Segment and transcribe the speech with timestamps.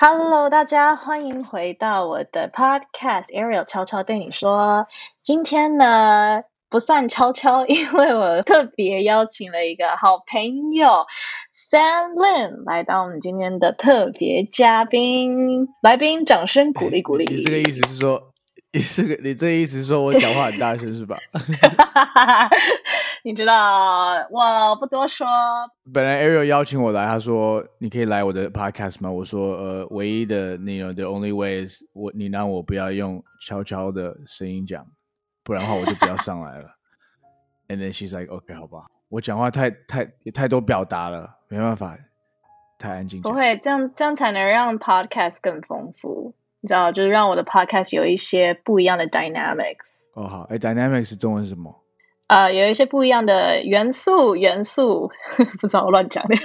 [0.00, 3.32] Hello，大家欢迎回到我的 Podcast。
[3.34, 4.86] Ariel 悄悄对你说，
[5.24, 11.04] 今天呢不算悄悄，因为我特别邀请了一个好朋友
[11.72, 15.66] Sam Lin 来到我们今天的特别嘉宾。
[15.82, 17.24] 来宾，掌声鼓励鼓励。
[17.34, 18.30] 你这个意思是说？
[18.72, 21.16] 你这个，你这意思是说我讲话很大声是吧？
[23.24, 25.26] 你知道，我不多说。
[25.92, 29.10] 本来 Ariel 邀请我来，他说你可以来我的 podcast 吗？
[29.10, 34.86] 我说呃，唯一的那种 the only way is 我你让我不要用悄悄的声音讲，
[35.42, 36.68] 不然的话我就不要上来了。
[37.68, 41.98] And then she's like, OK，好吧，我讲话太太太多表达了，没办法，
[42.78, 43.20] 太安静。
[43.22, 46.34] 不会，这样这样才能让 podcast 更丰富。
[46.68, 49.96] 你知道，就是让我的 podcast 有一些不一样的 dynamics。
[50.12, 51.74] 哦，好，哎，dynamics 中文是什么？
[52.26, 55.10] 呃，有一些不一样的元素，元素
[55.62, 56.36] 不知道我乱讲的。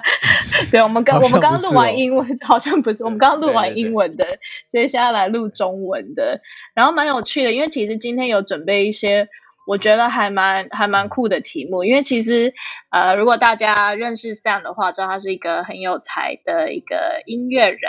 [0.72, 4.24] 对，我们刚我们刚录完英文，好像不是，我们刚刚录完英文的，
[4.66, 6.40] 所以现在来录中文的，
[6.74, 9.28] 然后蛮有趣的，因为其实今天有准备一些。
[9.66, 12.54] 我觉得还蛮还蛮酷的题目，因为其实
[12.90, 17.80] 呃，如果大家认识 Sam 的话，知道他是一个很有才的一个音乐人。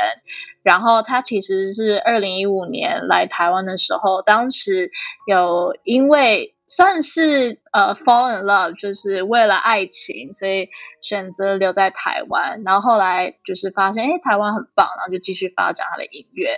[0.64, 4.92] 然后他其实是二零一五年来台湾的时候，当时
[5.26, 10.68] 有因为算是呃 fall in love，就是为了爱情，所以
[11.00, 12.64] 选择留在台湾。
[12.66, 16.58] 然后后来就是发现，哎，台湾很棒，然后就继续发展他的音乐。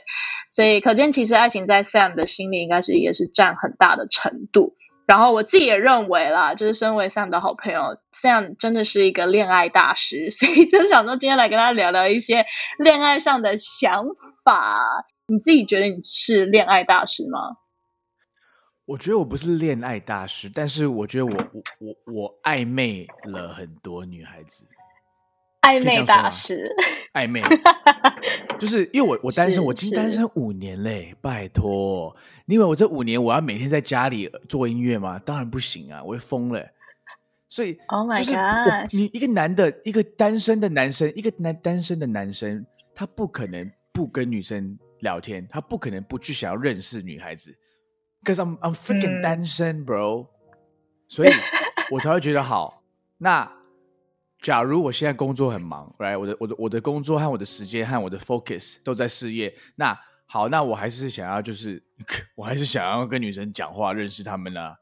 [0.49, 4.75] 所以可见，其实爱情在 Sam 的心里应该是也是占很大的程度。
[5.09, 12.45] 然后我自己也认为啦，就是身为 Sam 的好朋友，Sam 真的是一个恋爱大师， 所以就想说今天来跟他聊聊一些
[12.77, 14.05] 恋爱上的想
[14.43, 15.07] 法。
[15.25, 17.39] 你自己觉得你是恋爱大师吗？
[18.85, 24.63] 我觉得我不是恋爱大师，但是我觉得我我我我暧昧了很多女孩子。
[25.61, 26.67] 暧昧大师，
[27.13, 27.41] 暧昧，
[28.57, 32.15] 就是因为我我单身，我今单身五年嘞，拜托，
[32.45, 35.20] 你以为我这五年我要每天在家里做音乐吗？
[35.20, 36.65] 当然不行啊，我会疯了。
[37.47, 42.65] 所以，Oh my God，你一个男的，一个单身的男生，一个男单身的男生，
[42.95, 47.53] 他不可能不跟女生聊天，他不可能不去想要认识女孩子
[48.23, 50.27] ，Cause I'm I'm freaking 单身，bro，
[51.08, 51.31] 所以
[51.91, 52.81] 我才会觉得好。
[53.17, 53.58] 那。
[54.42, 56.17] 假如我现在工作很忙，right？
[56.17, 61.82] 我的我的我的工作和我的时间和我的 focus 都在事业，那好，那我还是想要就是，
[62.36, 64.76] 我还是想要跟女生讲话，认识他们啊，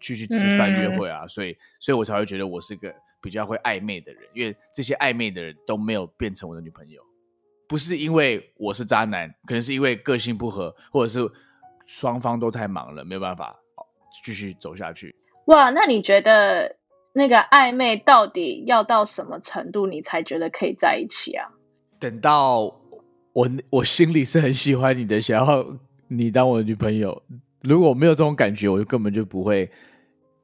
[0.00, 7.00] 去去吃饭约会啊，所以，所以我才会觉得我是个比较会暧昧的人，因为这些暧昧的人都没有变成我的女朋友，
[7.66, 11.26] 不是因为我是渣男，可能是因为个性不合，或者是
[11.86, 13.56] 双方都太忙了，没有办法
[14.22, 15.14] 继续走下去。
[15.46, 16.77] 哇，那你觉得？
[17.18, 21.48] 那个暧昧到底要到什么程度，你才觉得可以在一起啊？
[21.98, 22.72] 等到
[23.32, 25.66] 我我心里是很喜欢你的，想要
[26.06, 27.20] 你当我的女朋友。
[27.62, 29.68] 如果没有这种感觉，我就根本就不会，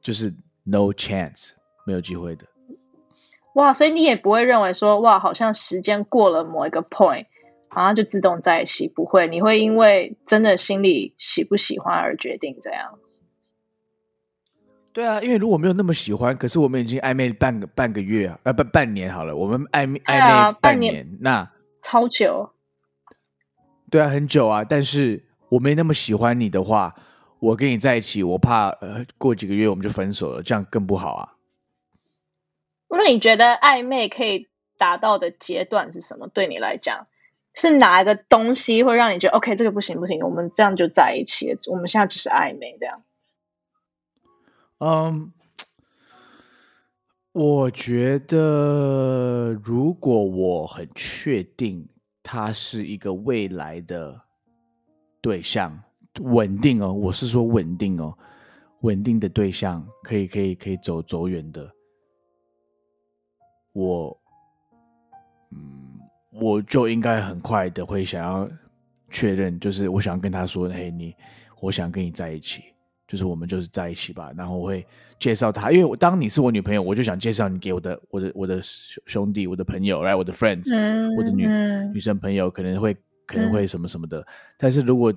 [0.01, 0.33] 就是
[0.65, 1.51] no chance，
[1.87, 2.45] 没有机会的。
[3.53, 7.27] 哇，所以你也不会认为说，哇，好像时间过了某一个 point，
[7.69, 9.29] 好像就自动在一起，不会。
[9.29, 12.99] 你会因为真的心里喜不喜欢而决定这样。
[14.95, 21.51] 对啊，因为如果没有那么喜欢，可是我们已经暧昧半个半个月啊，呃，半半年好了，我们暧昧暧昧半年，那
[21.81, 22.49] 超久。
[23.91, 26.95] 对啊，很久啊，但是我没那么喜欢你的话，
[27.39, 31.33] 我跟你在一起，我怕呃过几个月我们就分手了，这样更不好啊。
[32.87, 34.47] 那你觉得暧昧可以
[34.77, 36.29] 达到的阶段是什么？
[36.29, 37.07] 对你来讲，
[37.53, 39.57] 是哪一个东西会让你觉得 OK？
[39.57, 43.03] 这个不行不行，我们这样就在一起，我们现在只是暧昧这样。
[44.79, 45.31] 嗯，
[47.31, 51.87] 我觉得如果我很确定
[52.21, 54.21] 他是一个未来的
[55.21, 55.81] 对象，
[56.21, 58.17] 稳定哦，我是说稳定哦，
[58.81, 61.71] 稳定的对象，可以可以可以走走远的，
[63.71, 64.21] 我，
[65.51, 65.99] 嗯，
[66.33, 68.49] 我就应该很快的会想要
[69.09, 71.15] 确认，就是我想跟他说，嘿，你，
[71.61, 72.74] 我想跟你在一起。
[73.15, 74.85] 就是我们就是在一起吧，然后我会
[75.17, 80.69] 介绍他，因为我当你是我女朋友，我就想介绍你给我的我的我的兄弟、我的朋友，来我的 friends，
[81.15, 81.47] 我的女
[81.93, 82.93] 女生朋友可能会
[83.25, 84.21] 可能会什么什么的。
[84.57, 85.13] 但是如果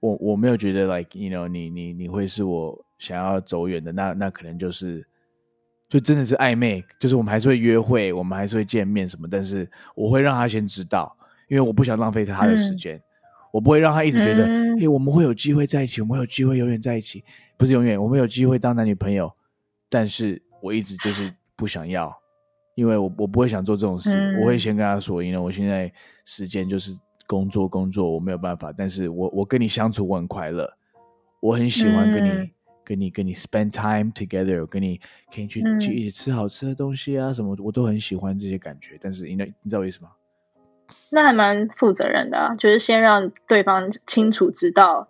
[0.00, 5.06] 我我没有觉得 like you know 你你你会是我想要走远的，那那可能就是
[5.90, 11.14] 就真的是暧昧，就是我们还是会约会，我们还是会见面什么，但是我会让他先知道，
[11.48, 12.98] 因为我不想浪费他的时间。
[13.52, 14.46] 我不会让他一直觉得，
[14.80, 17.22] 哎，我们会有机会在一起，我们有机会永远在一起，
[17.56, 19.30] 不是永远，我们有机会当男女朋友。
[19.88, 22.10] 但是我一直就是不想要，
[22.74, 24.38] 因为我我不会想做这种事。
[24.40, 25.92] 我会先跟他说，因为我现在
[26.24, 28.72] 时间就是工作工作，我没有办法。
[28.72, 30.66] 但是我我跟你相处我很快乐，
[31.40, 32.50] 我很喜欢跟你
[32.82, 34.98] 跟你跟你 spend time together，跟你
[35.30, 38.96] 可以去去一起吃好吃的东西啊什么，我都很喜欢这些感觉。
[38.98, 40.08] 但是你那你知道为什么？
[41.10, 45.08] 那还蛮负责任的啊，就是先让对方清楚知道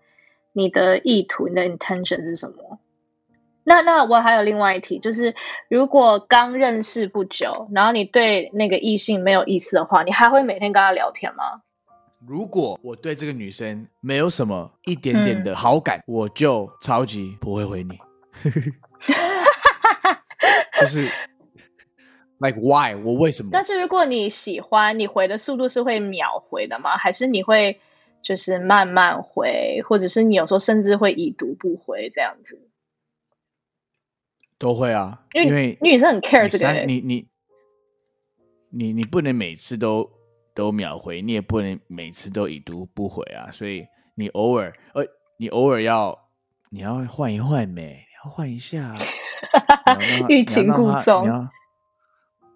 [0.52, 2.79] 你的意图，你的 intention 是什么。
[3.64, 5.34] 那那我还有另外一题，就是
[5.69, 11.62] 如果刚认识不久，然后你对那个异性没有意思的话，你还会每天跟他聊天吗？
[12.26, 17.99] 如果我对这个女生没有什么一点点的好感，我就超级不会回你。
[20.81, 21.08] 就是。
[22.43, 22.97] Like why？
[22.97, 23.50] 我为什么？
[23.53, 26.97] 但是如果你喜欢，你回的速度是会秒回的吗？
[26.97, 27.79] 还是你会
[28.21, 32.61] 就是慢慢回，或者是你有时候甚至会已读不回这样子？
[34.59, 36.73] 都会啊，因为因为女生很 care 这个。
[36.85, 37.29] 你你
[38.71, 40.11] 你你不能每次都
[40.53, 43.53] 都秒回，你也不能每次都已读不回啊。
[43.53, 43.87] 所以
[44.17, 45.05] 你偶尔呃，
[45.37, 46.29] 你偶尔要
[46.71, 47.83] 你要换一换呗？
[47.83, 48.97] 你要换一下，
[50.29, 51.25] 欲擒故纵。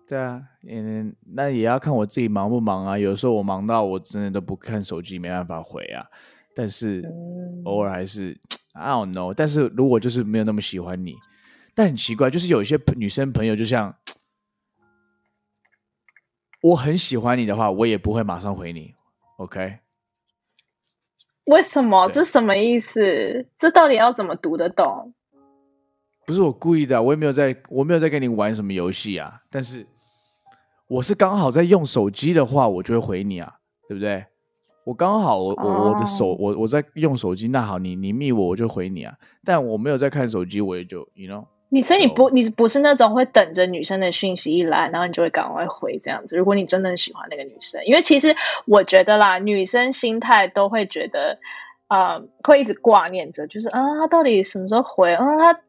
[0.09, 2.97] 对啊，嗯，那也要看我自己忙不忙啊。
[2.97, 6.07] 有时候我忙到我真的都不看手机，没办法回啊。
[6.55, 7.03] 但是
[7.65, 8.39] 偶尔还是
[8.73, 9.35] I don't know。
[9.35, 11.17] 但是如果就是没有那么喜欢你，
[11.75, 13.97] 但很奇怪，就是有一些女生朋友，就像
[16.63, 18.95] 我很喜欢你的话，我也不会马上回你。
[19.39, 19.81] OK？
[21.47, 22.09] 为什么？
[22.11, 23.49] 这什么意思？
[23.59, 25.13] 这到底要怎么读得懂？
[26.25, 29.43] 不是我故意的，我也没有在，我没有在跟你玩什么游戏啊。
[29.51, 29.85] 但是。
[30.89, 33.55] 我是刚好在用手机的话，我就会回你啊，
[33.89, 34.25] 对不对？
[34.85, 39.15] 我刚好我我我的手我我在用手机，那好，你你密我我就回你啊。
[39.45, 41.47] 但我没有在看手机，我也就 you know。
[41.69, 46.37] 你所以你不你不是那种会等着女生的讯息一来，然后你就会赶快回这样子。
[46.37, 51.41] 如果你真的喜欢那个女生，因为其实我觉得啦，女生心态都会觉得，
[51.89, 55.25] 呃，会一直挂念着，就是啊，他到底什么时候回啊？
[55.37, 55.61] 他。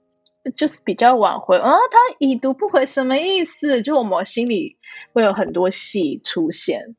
[0.56, 3.82] 就是比较晚回啊，他已读不回什么意思？
[3.82, 4.78] 就我们心里
[5.14, 6.96] 会有很多戏出现。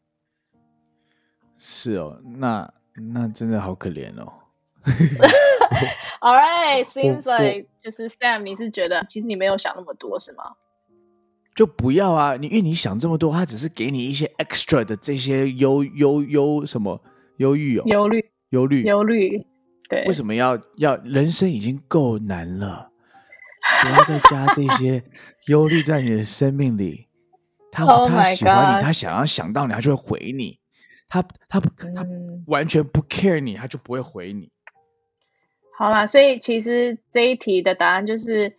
[1.57, 2.73] 是哦，那
[3.15, 4.33] 那真的好可怜哦。
[6.21, 10.55] All right, seems like 就是 Sam，你是觉得其实你没有想那么多是吗？
[11.55, 17.01] 就不要啊，你因为你想这么多，他只是给你一些 extra 的这些忧忧忧什么
[17.39, 19.47] 忧郁哦，忧虑忧虑忧虑。
[19.89, 22.91] 对，为什么要要人生已经够难了？
[23.83, 25.03] 不要再加这些
[25.47, 27.07] 忧虑在你的生命里。
[27.71, 30.59] 他他喜欢你，他想要想到你，他就会回你。
[31.09, 32.05] 他他不他
[32.47, 34.51] 完全不 care 你，他就不会回你。
[35.77, 38.57] 好啦，所以其实这一题的答案就是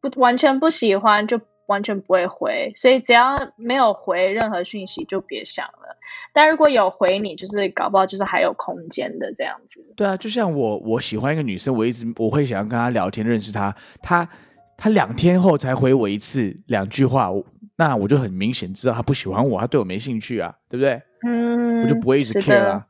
[0.00, 2.72] 不完全不喜欢，就完全不会回。
[2.76, 5.98] 所以只要没有回任何讯息，就别想了。
[6.32, 9.84] 但如果有回你，就是搞不好就是还有空间的这样子。
[9.96, 14.28] 对啊，就像我我喜欢一个女生，我一直我会想要跟她聊天，认识她，她。
[14.76, 17.30] 他两天后才回我一次两句话，
[17.76, 21.00] 那我就很明显知道他不喜欢我，他对我没兴趣啊，对不对？
[21.26, 22.86] 嗯，我就不会一直 care 啊。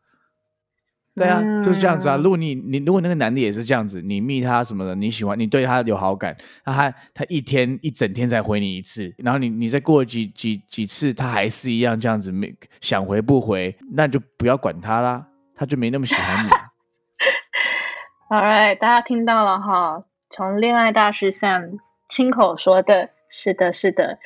[1.15, 2.17] 对啊，就是这样子啊。
[2.17, 6.35] 如果你你如果那个男的也是这样子，你密他什么的，你喜欢你对他有好感，
[6.65, 16.51] 那他他一天一整天才回你一次，然后你你再过几几几次，他还是一样这样子没想回不回，那就不要管他啦，他就没那么喜欢你。
[18.35, 20.03] All right，大家听到了哈。
[20.33, 24.19] 从恋爱大师 Sam 亲口说的，是的，是的。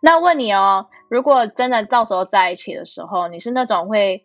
[0.00, 4.24] 那问你哦，如果真的到时候在一起的时候，你是那种会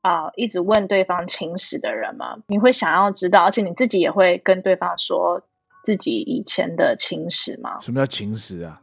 [0.00, 2.38] 啊一直问对方情史的人吗？
[2.46, 5.42] 你会想要知道，而且你自己也会跟对方说
[5.84, 7.78] 自己以前的情史吗？
[7.82, 8.80] 什么叫情史啊？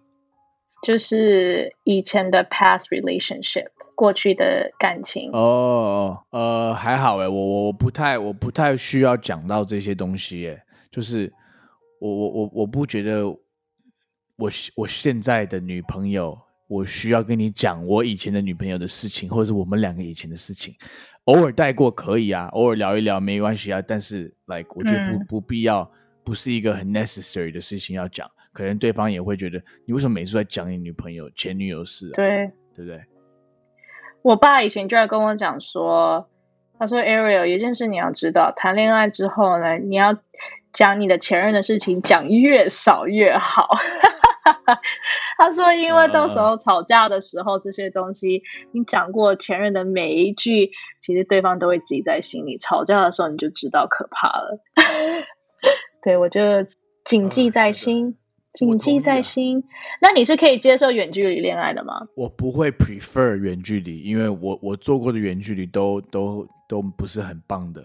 [0.83, 5.31] 就是以前的 past relationship，过去的感情。
[5.33, 11.33] 哦，呃，还好哎，我我我不太我不太需要讲到这些东西哎，就是。
[11.99, 13.27] 我我我我不觉得
[14.37, 16.37] 我我现在的女朋友，
[16.67, 20.75] 我需要跟你讲我以前的女朋友的事情，或者是我们两个以前的事情，
[21.25, 23.81] 偶尔带过可以啊，偶尔聊一聊没关系啊。
[23.81, 25.89] 但是，like 我觉得不不必要，
[26.23, 32.09] 不是一个很 necessary 的事情要讲，可能对方也会觉得你为什么每次在讲你女朋友、前女友事？
[32.09, 33.01] 啊对，对不对？
[34.21, 36.29] 我爸以前就在跟我讲说，
[36.77, 40.19] 他说 Ariel 有一件事你要知道，谈恋爱之后呢，你要。
[40.75, 43.69] 讲你的前任的事情，讲越少越好。
[45.37, 50.69] 他说，因为到时候吵架的时候，这些东西你讲过前任的每一句，
[51.01, 52.57] 其实对方都会记在心里。
[52.57, 54.59] 吵架的时候你就知道可怕了。
[56.03, 56.67] 对我就
[57.03, 58.17] 谨记在心。
[58.53, 59.65] 谨记在心。
[59.99, 62.07] 那你是可以接受远距离恋爱的吗？
[62.15, 67.83] 我不会 prefer 远距离，因为我我做过的远距离都都都不是很棒的，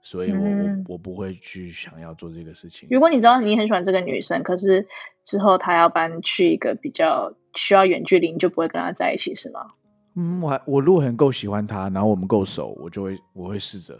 [0.00, 2.88] 所以我我我不会去想要做这个事情。
[2.90, 4.86] 如果你知道你很喜欢这个女生，可是
[5.24, 9.60] 之后她要搬去一个比较需要远距离，你就不会跟她在一起，是吗？
[10.16, 13.98] 嗯，我我如果很够喜欢她，然后我们够熟，我就会我会试着，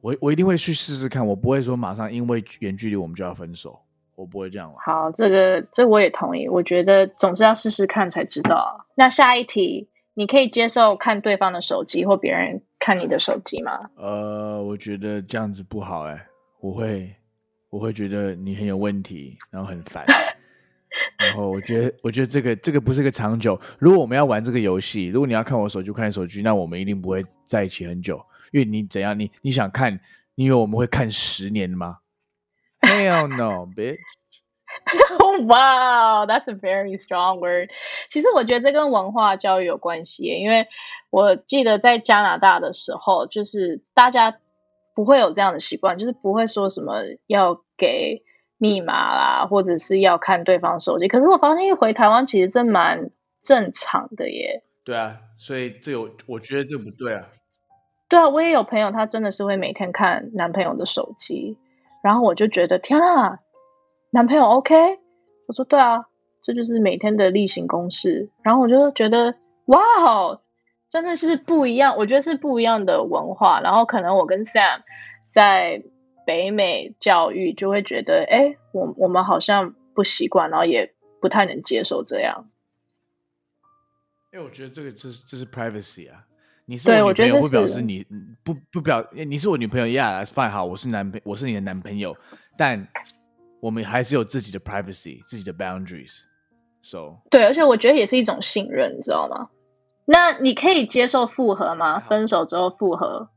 [0.00, 3.80] 我我一定会去试试看，我不会说马上因为远距离我们就要分手。
[4.14, 6.46] 我不会这样好，这个这我也同意。
[6.46, 8.86] 我觉得总是要试试看才知道。
[8.94, 13.90] 那下一题，你可以接受看对方的手机或别人看你的手机吗？
[13.96, 16.26] 呃，我觉得这样子不好哎，
[16.60, 17.14] 我会
[17.70, 20.04] 我会觉得你很有问题，然后很烦。
[21.18, 23.58] 然后我觉得我觉得这个这个不是个长久。
[23.78, 28.22] 如果我们要玩这个游戏，如果你要看我手机看手机，那我们一定不会在一起很久。
[28.50, 29.98] 因为你怎样，你你想看，
[30.34, 32.00] 你以为我们会看十年吗
[32.82, 33.96] ？Hell no, bitch!
[35.42, 37.70] Wow, that's a very strong word.
[38.08, 40.68] 其实我觉得这跟文化教育有关系，因为
[41.10, 44.38] 我记得在加拿大的时候，就是大家
[44.94, 48.22] 不会有这样的习惯，就是不会说什么要给
[48.58, 51.08] 密码啦，或者是要看对方手机。
[51.08, 53.10] 可是我发现一回台湾，其实这蛮
[53.42, 54.62] 正常的耶。
[54.84, 57.26] 对啊，所以这有我觉得这不对啊。
[58.08, 61.56] 对啊，我也有朋友，他真的是会每天看男朋友的手机。
[62.02, 63.38] 然后我就觉得天啊，
[64.14, 64.74] 男朋友 OK？
[65.46, 66.04] 我说对啊，
[66.42, 68.28] 这就是每天的例行公事。
[68.42, 70.42] 然后我就觉得哇哦，
[70.86, 71.96] 真的是不一样。
[71.96, 73.62] 我觉得是不一样的文化。
[73.62, 74.82] 然后可能我跟 Sam
[75.28, 75.82] 在
[76.26, 80.92] 北美教育，就会觉得哎，我我们好像不习惯，然后也
[81.22, 82.50] 不太能接受这样。
[84.30, 86.26] 因为我觉得这个这是这是 privacy 啊。
[86.66, 88.06] 你是我女朋友，不表示你
[88.44, 92.14] 不不表，你是我女朋友，Yeah，fine，好，我是男朋，我是你的男朋友，
[92.58, 92.86] 但
[93.62, 99.50] 我们还是有自己的 privacy，自己的 boundaries，so 对，而且我觉得也是一种信任，你知道吗？
[100.04, 102.00] 那你可以接受复合吗？
[102.00, 103.30] 分手之后复合？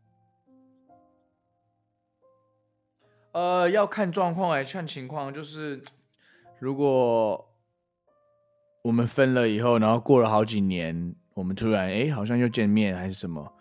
[3.33, 5.83] 呃，要看状况哎，看情况，就是
[6.57, 7.47] 如果
[8.81, 11.15] 我们分了以后，然后过了好几年。
[11.35, 13.53] 我们突然哎，好像又见面还是什么，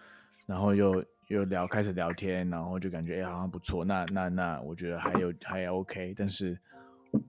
[0.47, 3.85] 然后又又聊，开始聊天，然后就感觉哎，好像不错。
[3.85, 6.59] 那那那，我觉得还有还 OK，但是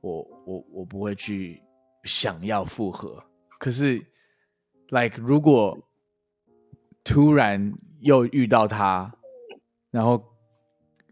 [0.01, 1.61] 我我我不会去
[2.03, 3.23] 想要复合。
[3.57, 4.05] 可是
[4.89, 5.77] ，like 如果
[7.03, 9.11] 突然又遇到他，
[9.91, 10.21] 然后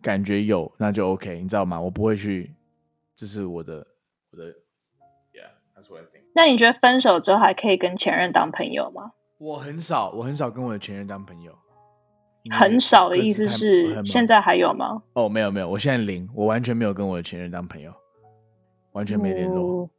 [0.01, 1.79] 感觉有，那就 OK，你知道吗？
[1.79, 2.53] 我不会去，
[3.15, 3.87] 这是我的
[4.31, 4.49] 我的
[5.31, 6.23] ，Yeah，that's what I think。
[6.35, 9.13] 那你觉得分手之后还可以跟前任当朋友吗？
[9.37, 11.57] 我很少，我很少跟我的前任当朋友。
[12.51, 15.03] 很少的意思是现在还有吗？
[15.13, 17.93] 哦，没有没有，我现在零，我完全没有跟我的前任当朋友，
[18.91, 19.89] 完全没联络。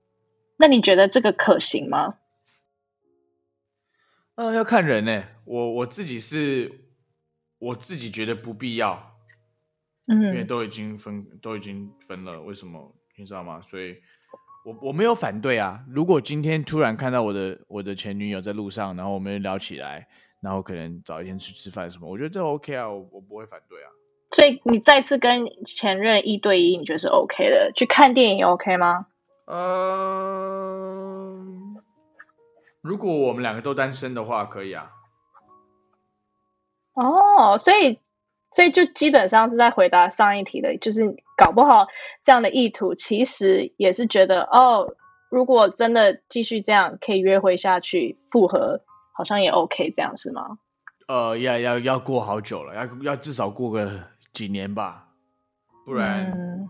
[0.56, 2.16] 那你觉得这个可行吗？
[4.36, 5.24] 嗯，要看人呢。
[5.44, 6.86] 我我自己是，
[7.58, 9.16] 我自己觉得不必要。
[10.06, 13.60] 嗯，因为都已经分，都已经分了，为什么你知道吗？
[13.62, 13.96] 所以。
[14.64, 20.08] 我我没有反对啊，如果今天突然看到我的我的前女友在路上，然后我们聊起来，
[20.44, 23.90] 然后可能早一天去吃饭什么，我觉得这 OK 啊，我我不会反对啊。
[24.30, 27.72] 所以你再次跟前任一对一，你觉得是 OK 的？
[27.74, 29.06] 去看电影 OK 吗？
[29.46, 31.34] 呃，
[32.82, 34.90] 如果我们两个都单身的话，可以啊。
[36.92, 37.98] 哦，所以。
[38.56, 41.88] 所以就基本上是在回答上一题的，就是搞不好
[42.22, 44.94] 这样的意图，其实也是觉得哦，
[45.28, 48.82] 如果真的继续这样可以约会下去，复合
[49.14, 50.58] 好像也 OK，这样是吗？
[51.08, 54.02] 呃，要要要过好久了，要要至少过个
[54.32, 55.08] 几年吧，
[55.86, 56.68] 不然，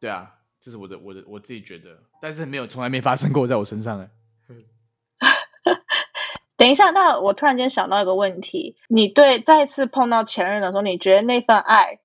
[0.00, 4.08] 对啊，这是我的我的我自己觉得，但是没有从来没发生过在我身上哎。
[6.56, 11.98] 等一下，那我突然间想到一个问题：你对再次碰到前任的时候，你觉得那份爱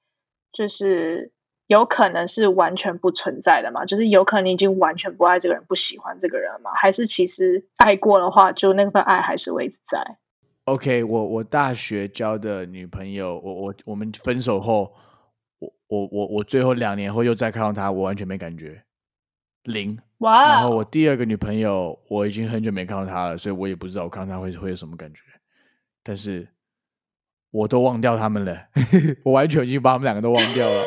[0.51, 1.31] 就是
[1.69, 3.85] 有可能是完全不存在的吗？
[3.85, 6.71] 就是有可能你已经完全不爱这个人，不喜欢这个人吗？
[6.73, 10.17] 还是其实爱过的话，就那份爱还是会在
[10.65, 14.91] ？OK，我我大学交的女朋友，我我我们分手后，
[15.59, 18.83] 我我我我最后两年后又再看到她，我完全没感觉。
[19.65, 20.49] 零哇！
[20.49, 25.21] 然后我第二个女朋友，我已经很久没看到她了，所以我也不知道我看到她会会有什么感觉。
[26.01, 26.47] 但是
[27.51, 28.57] 我都忘掉他们了，
[29.23, 30.83] 我完全已经把他们两个都忘掉了。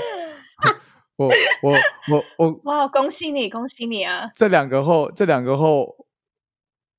[1.16, 1.28] 我
[1.62, 1.72] 我
[2.10, 2.88] 我我哇！
[2.88, 4.30] 恭喜你，恭喜你啊！
[4.34, 6.06] 这两个后，这两个后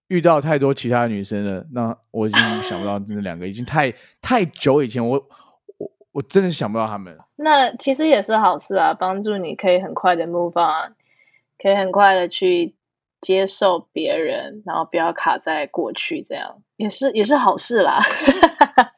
[0.08, 5.18] 遇到太多其他女生了，那我已经 想不到那两个，已经太太久以前，我
[5.78, 7.18] 我我真的想不到他们。
[7.36, 10.96] 那其实也是好事啊，帮助你可以很快的 move on。
[11.62, 12.76] 可以很快的去
[13.22, 18.02] 接受别人，然后不要卡在过去，这样也是也是好事啦。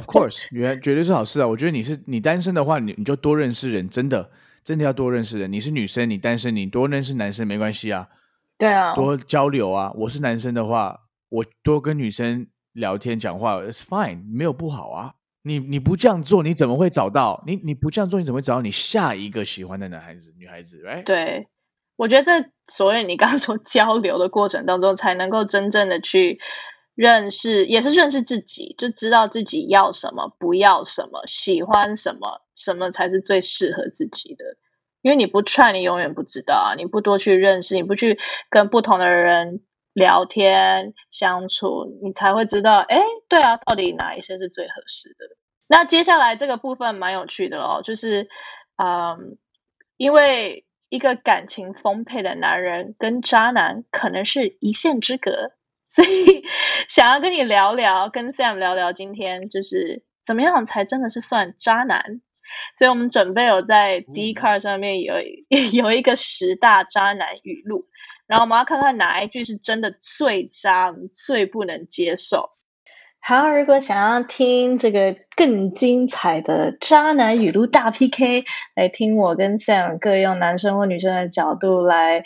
[0.00, 1.46] Of course， 原绝对是好事啊！
[1.46, 4.30] 我觉得你是你单身的话，你你就多认识人，真的
[4.64, 5.52] 真的要多认识人。
[5.52, 8.08] 你是女生，你单身，你多认识男生没关系啊。
[8.56, 9.92] 对啊，多交流啊！
[9.94, 15.14] 我是男生的话，我多跟女生聊天讲话，It's fine，没有不好啊。
[15.42, 17.42] 你你不这样做，你怎么会找到？
[17.46, 21.04] 你你不这样做，你怎么会找到你下一个喜欢的男孩子、女孩子？Right？
[21.04, 21.48] 对，
[21.96, 26.38] 我觉得这所谓你刚刚说交流的过程当中，才能够真正的去
[27.00, 34.44] 认识，也是认识自己，就知道自己要什么，不要什么，喜欢什么，什么才是最适合自己的。
[35.00, 36.74] 因为你不串你永远不知道啊！
[36.76, 38.18] 你不多去认识，你不去
[38.50, 39.62] 跟不同的人
[39.94, 45.24] 聊天相处，你才会知道，哎，对啊，到底哪一些是最合适的？
[45.68, 48.28] 那接下来这个部分蛮有趣的哦，就是，
[48.76, 49.38] 嗯，
[49.96, 55.52] 因为一个感情丰沛的男人跟渣男可能是一线之隔，
[55.90, 56.44] 所以
[56.88, 62.20] 想要跟你聊聊，跟 Sam 聊聊，今天就是怎么样才真的是算渣男？
[62.76, 65.14] 所以我们准备有在 D card 上面有
[65.72, 67.86] 有一个十大渣男语录，
[68.26, 72.50] 然后我们要看看哪一句是真的最渣、最不能接受。
[73.20, 78.44] 好，如果想要听这个更精彩的渣男语录大 PK，
[78.74, 82.24] 来听我跟 Sam 各用男生或女生的角度来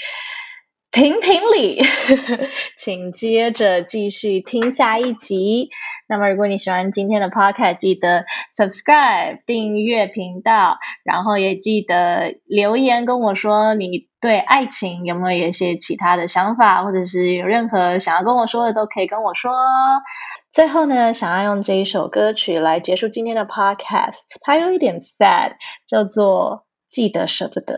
[0.95, 1.83] 评评理，
[2.79, 5.71] 请接着继续听下一集。
[6.09, 8.25] 那么，如果你喜欢今天的 podcast，记得
[8.57, 19.53] subscribe 订阅频道，然后也记得留言跟我说你对爱情有没有一些其他的想法，或者是有任何想要跟我说的，都可以跟我说。
[20.53, 25.55] 最后呢，想要用这一首歌曲来结束今天的 podcast，它有一点 sad，
[25.89, 27.75] 叫做《记得舍不得》。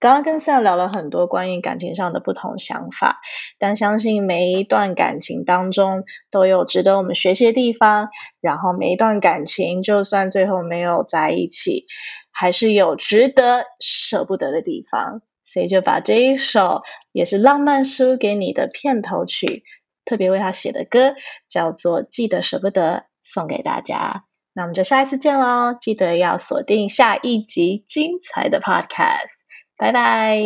[0.00, 3.20] 刚刚跟 Sam 聊了很多关于感情上的不同想法，
[3.58, 8.08] 但相信每一段感情当中都有值得我们学习的地方。
[8.40, 11.84] 然后每一段感情，就算最后没有在一起，
[12.32, 15.20] 还是有值得舍不得的地方。
[15.44, 16.80] 所以就把这一首
[17.12, 19.64] 也是浪漫书给你的片头曲，
[20.06, 21.14] 特别为他写的歌，
[21.50, 24.24] 叫做《记得舍不得》，送给大家。
[24.54, 25.76] 那我们就下一次见喽！
[25.78, 29.39] 记得要锁定下一集精彩的 Podcast。
[29.80, 30.36] 拜拜。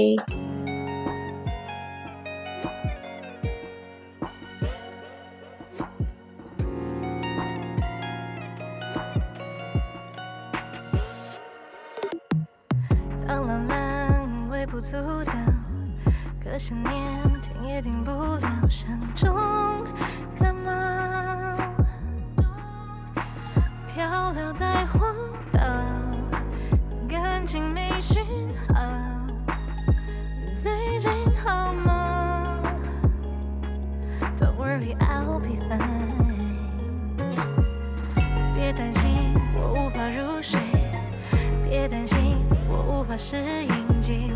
[13.26, 15.32] 当浪漫微不足道，
[16.40, 16.92] 可想念
[17.42, 19.34] 停也停不了，山中
[20.38, 20.70] 感冒，
[23.88, 25.12] 漂流在荒
[25.52, 25.60] 岛，
[27.08, 28.23] 感情没讯
[34.74, 36.34] worry, I'll be fine。
[38.54, 40.60] 别担心，我无法入睡。
[41.68, 44.33] 别担心，我无法适应寂寞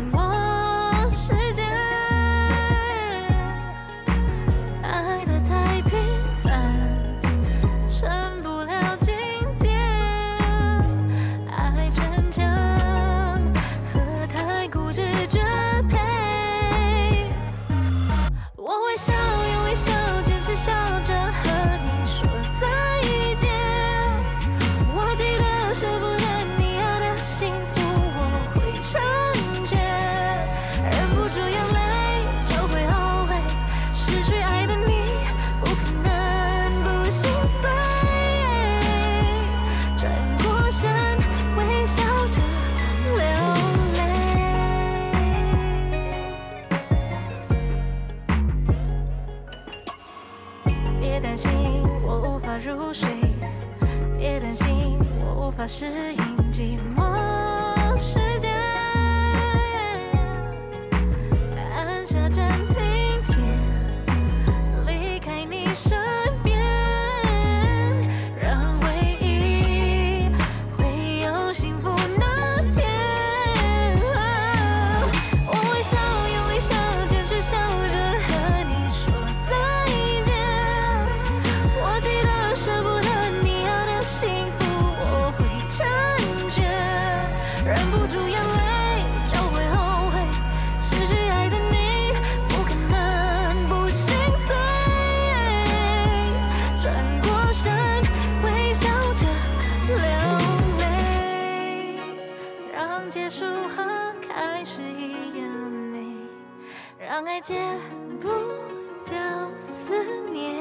[102.89, 103.85] 当结束和
[104.19, 105.47] 开始一样
[105.93, 106.07] 美，
[106.97, 107.53] 让爱戒
[108.19, 108.27] 不
[109.05, 109.15] 掉
[109.59, 109.93] 思
[110.31, 110.57] 念，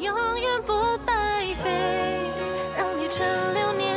[0.00, 0.72] 永远不
[1.06, 2.18] 白费，
[2.76, 3.24] 让旅程
[3.54, 3.96] 留念，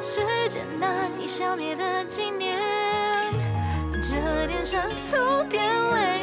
[0.00, 2.58] 时间难以消灭的纪念，
[4.02, 5.62] 这点伤痛点
[5.94, 6.17] 泪。